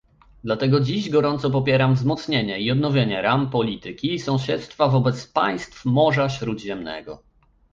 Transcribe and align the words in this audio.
Dlatego 0.43 0.79
dziś 0.79 1.09
gorąco 1.09 1.49
popieram 1.51 1.93
wzmocnienie 1.95 2.59
i 2.61 2.71
odnowienie 2.71 3.21
ram 3.21 3.49
polityki 3.49 4.19
sąsiedztwa 4.19 4.87
wobec 4.89 5.27
państw 5.27 5.85
Morza 5.85 6.29
Śródziemnego 6.29 7.23